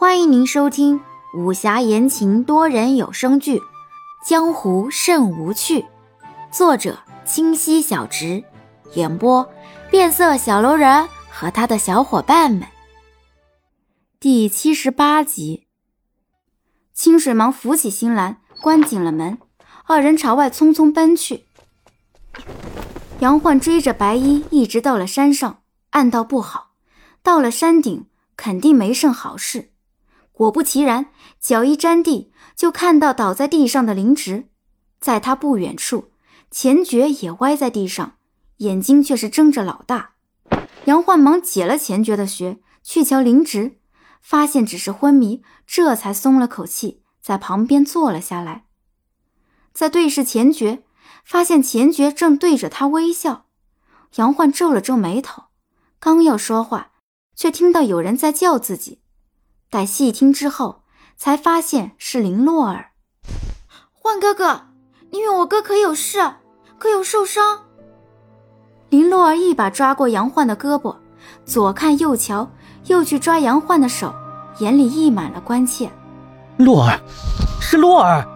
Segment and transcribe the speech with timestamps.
[0.00, 0.98] 欢迎您收听
[1.34, 3.58] 武侠言情多人有声剧
[4.26, 5.80] 《江湖甚无趣》，
[6.50, 8.42] 作者清溪小直，
[8.94, 9.46] 演播
[9.90, 12.66] 变色小楼人和他的小伙伴们。
[14.18, 15.66] 第七十八集，
[16.94, 19.36] 清水忙扶起新兰，关紧了门，
[19.84, 21.44] 二人朝外匆匆奔去。
[23.18, 25.60] 杨焕追着白衣，一直到了山上，
[25.90, 26.70] 暗道不好，
[27.22, 29.69] 到了山顶肯定没甚好事。
[30.40, 34.48] 果不其然，脚一沾地，就看到倒在地上的灵植。
[34.98, 36.12] 在他不远处，
[36.50, 38.14] 钱爵也歪在地上，
[38.56, 40.12] 眼睛却是睁着老大。
[40.86, 43.80] 杨焕忙解了钱爵的穴，去瞧灵植，
[44.22, 48.64] 发现只是昏迷，这才松了口气，在旁边坐了下来。
[49.74, 50.84] 在对视钱爵，
[51.22, 53.44] 发现钱爵正对着他微笑。
[54.14, 55.42] 杨焕皱了皱眉头，
[55.98, 56.92] 刚要说话，
[57.36, 59.02] 却听到有人在叫自己。
[59.70, 60.82] 待细听之后，
[61.16, 62.86] 才发现是林洛儿。
[63.92, 64.62] 焕哥哥，
[65.10, 66.18] 你与我哥可有事？
[66.76, 67.60] 可有受伤？
[68.88, 70.96] 林洛儿一把抓过杨焕的胳膊，
[71.44, 72.50] 左看右瞧，
[72.86, 74.12] 又去抓杨焕的手，
[74.58, 75.88] 眼里溢满了关切。
[76.56, 76.98] 洛儿，
[77.60, 78.26] 是洛儿！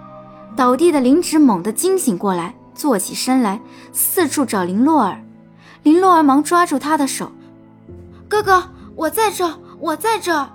[0.54, 3.60] 倒地的林芷猛地惊醒过来，坐起身来，
[3.92, 5.20] 四处找林洛儿。
[5.82, 7.32] 林洛儿忙抓住他的手
[8.30, 10.48] ：“哥哥，我在这，我在这。”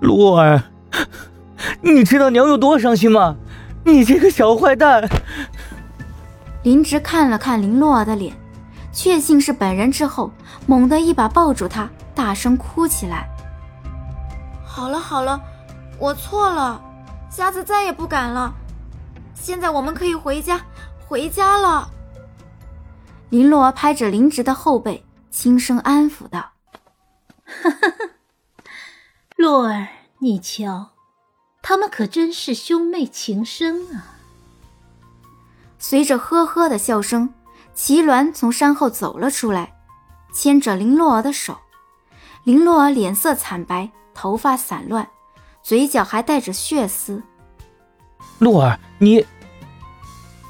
[0.00, 0.62] 洛儿，
[1.82, 3.36] 你知道娘有多伤心吗？
[3.84, 5.08] 你这个小坏蛋！
[6.62, 8.34] 林芝看了看林洛儿的脸，
[8.92, 10.30] 确信是本人之后，
[10.66, 13.28] 猛地一把抱住她，大声哭起来
[14.64, 15.40] ：“好了好了，
[15.98, 16.80] 我错了，
[17.30, 18.54] 下次再也不敢了。
[19.34, 20.60] 现在我们可以回家，
[21.06, 21.88] 回家了。”
[23.30, 26.50] 林洛儿拍着林芝的后背，轻声安抚道
[27.44, 28.09] ：“哈哈哈。”
[29.40, 29.88] 洛儿，
[30.18, 30.90] 你瞧，
[31.62, 34.20] 他们可真是兄妹情深啊！
[35.78, 37.32] 随着呵呵的笑声，
[37.74, 39.72] 齐鸾从山后走了出来，
[40.30, 41.56] 牵着林洛儿的手。
[42.44, 45.08] 林洛儿脸色惨白，头发散乱，
[45.62, 47.22] 嘴角还带着血丝。
[48.40, 49.24] 洛儿，你……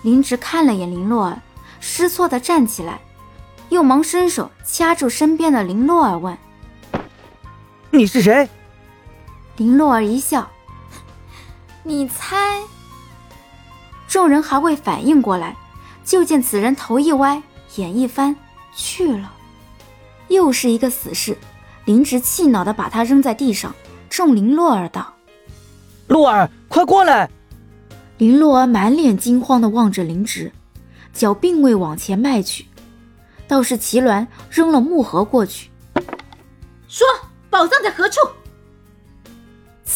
[0.02, 1.40] 林植看了眼林洛儿，
[1.78, 3.00] 失措的站起来，
[3.68, 6.36] 又忙伸手掐住身边的林洛儿，问
[7.92, 8.50] ：“你是谁？”
[9.60, 10.50] 林洛儿一笑
[11.84, 12.62] ：“你猜。”
[14.08, 15.54] 众人还未反应过来，
[16.02, 17.42] 就见此人头一歪，
[17.76, 18.34] 眼一翻，
[18.74, 19.30] 去了。
[20.28, 21.36] 又是一个死士。
[21.84, 23.74] 林直气恼地把他扔在地上，
[24.08, 25.12] 冲林洛儿道
[26.08, 27.28] ：“洛儿，快过来！”
[28.16, 30.50] 林洛儿满脸惊慌地望着林直，
[31.12, 32.64] 脚并未往前迈去，
[33.46, 35.68] 倒是齐鸾扔了木盒过去，
[36.88, 37.06] 说
[37.50, 38.20] ：“宝藏在何处？”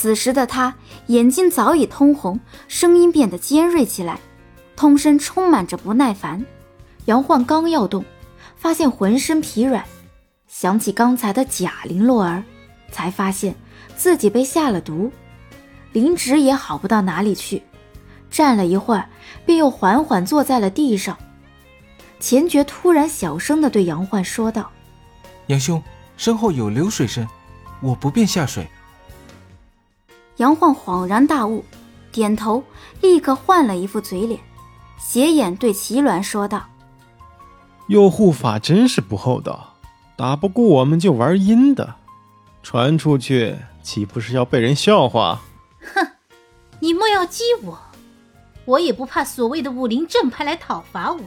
[0.05, 0.75] 此时的他
[1.07, 2.39] 眼睛早已通红，
[2.69, 4.21] 声音变得尖锐起来，
[4.77, 6.45] 通声充满着不耐烦。
[7.07, 8.05] 杨焕刚要动，
[8.55, 9.83] 发现浑身疲软，
[10.47, 12.45] 想起刚才的假林洛儿，
[12.93, 13.55] 才发现
[13.97, 15.11] 自己被下了毒。
[15.93, 17.63] 林芷也好不到哪里去，
[18.31, 19.09] 站了一会儿，
[19.47, 21.17] 便又缓缓坐在了地上。
[22.21, 24.71] 钱爵突然小声地对杨焕说道
[25.49, 25.83] ：“杨兄，
[26.19, 27.27] 身后有流水声，
[27.81, 28.69] 我不便下水。”
[30.37, 31.65] 杨焕恍然大悟，
[32.11, 32.65] 点头，
[33.01, 34.41] 立刻换了一副嘴脸，
[34.99, 36.69] 斜眼对齐鸾说道
[37.87, 39.75] ：“右护法真是不厚道，
[40.17, 41.95] 打不过我们就玩阴的，
[42.63, 45.41] 传出去岂不是要被人笑话？”
[45.95, 46.07] 哼，
[46.81, 47.79] 你莫要激我，
[48.65, 51.21] 我也不怕所谓的武林正派来讨伐我。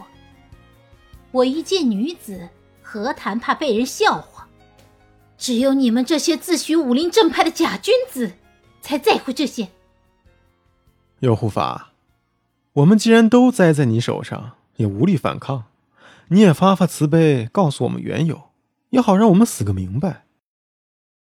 [1.31, 2.49] 我一介女子，
[2.81, 4.47] 何谈怕被人笑话？
[5.37, 8.33] 只有你们这些自诩武林正派的假君子。
[8.87, 9.67] 才在乎这些。
[11.19, 11.91] 右护法，
[12.71, 15.65] 我们既然都栽在你手上，也无力反抗，
[16.29, 18.43] 你也发发慈悲，告诉我们缘由，
[18.91, 20.25] 也好让我们死个明白。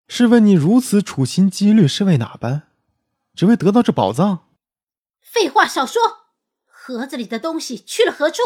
[0.09, 2.63] 试问你如此处心积虑是为哪般？
[3.33, 4.39] 只为得到这宝藏？
[5.21, 6.01] 废话少说，
[6.65, 8.41] 盒子里的东西去了何处？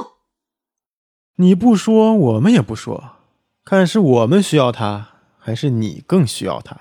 [1.38, 3.16] 你不说，我们也不说。
[3.66, 6.78] 看是我们需要它，还是你更需要它？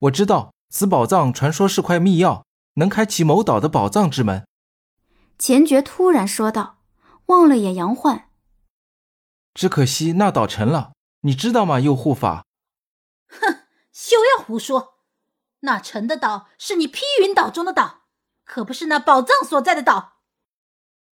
[0.00, 0.52] 我知道。
[0.70, 2.44] 此宝藏传说是块密钥，
[2.74, 4.46] 能开启某岛的宝藏之门。
[5.38, 6.78] 钱爵突然说道，
[7.26, 8.30] 望了眼杨焕。
[9.52, 11.80] 只可惜那岛沉了，你知道吗？
[11.80, 12.46] 右护法。
[13.28, 14.94] 哼，休要胡说！
[15.60, 18.04] 那沉的岛是你披云岛中的岛，
[18.44, 20.20] 可不是那宝藏所在的岛。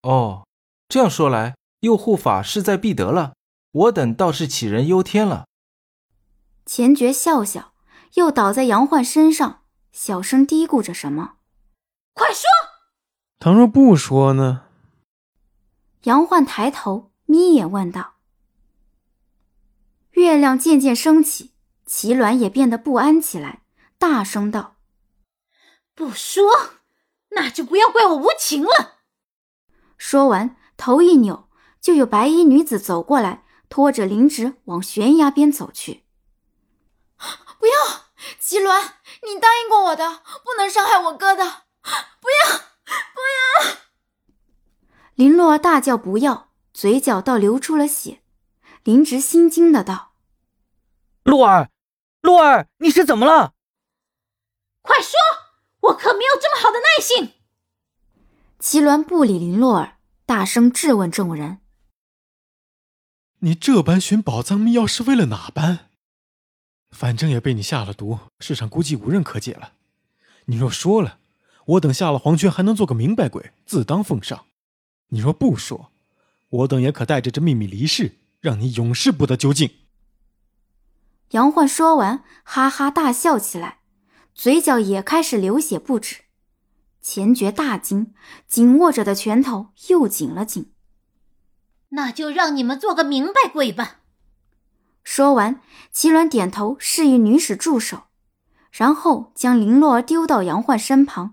[0.03, 0.47] 哦，
[0.89, 3.35] 这样说来，右护法势在必得了。
[3.73, 5.47] 我等倒是杞人忧天了。
[6.65, 7.75] 钱爵笑笑。
[8.15, 9.63] 又倒在杨焕身上，
[9.93, 11.35] 小声嘀咕着什么。
[12.15, 12.43] 快说！
[13.39, 14.63] 倘若不说呢？
[16.03, 18.15] 杨焕抬头眯眼问道。
[20.13, 21.53] 月亮渐渐升起，
[21.87, 23.63] 齐鸾也变得不安起来，
[23.99, 24.77] 大声道
[25.95, 26.45] ：“不说，
[27.31, 28.97] 那就不要怪我无情了。”
[29.97, 31.49] 说完，头一扭，
[31.81, 36.05] 就有白衣女子走过来，拖着灵芝往悬崖边走去。
[37.59, 37.73] 不要，
[38.39, 41.45] 齐鸾，你答应过我的，不能伤害我哥的，
[42.21, 42.59] 不要，
[43.15, 43.21] 不
[43.67, 43.77] 要！
[45.15, 48.23] 林洛儿大叫：“不要！”嘴角倒流出了血。
[48.85, 50.13] 林直心惊的道。
[51.25, 51.71] 洛儿，
[52.21, 53.55] 洛儿，你是怎么了？
[54.81, 55.19] 快说，
[55.81, 57.35] 我可没有这么好的耐性。
[58.61, 61.61] 齐鸾不理林洛儿，大声质问众人
[63.41, 65.88] ：“你这般寻宝藏秘钥是为了哪般？
[66.91, 69.73] 反正也被你下了毒，世上估计无人可解了。
[70.47, 71.19] 你若说了，
[71.67, 74.47] 我等下了黄泉还能做个明白鬼，自当奉上；
[75.09, 75.93] 你若不说，
[76.49, 79.71] 我等也可带着这秘密离世，让你永世不得究竟。”
[81.33, 83.81] 杨焕说完，哈哈大笑起来，
[84.35, 86.23] 嘴角也开始流血不止。
[87.03, 88.15] 钱爵大惊，
[88.47, 90.73] 紧握着的拳头又紧了紧。
[91.91, 93.98] 那就让你们做个明白鬼吧。
[95.11, 95.59] 说完，
[95.91, 98.03] 齐鸾点头示意女使住手，
[98.71, 101.33] 然后将林洛丢到杨焕身旁。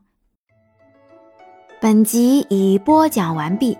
[1.81, 3.77] 本集已播讲完毕，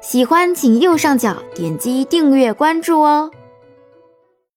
[0.00, 3.30] 喜欢请右上角点击订阅关注哦。